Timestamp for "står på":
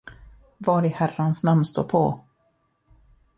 1.65-2.23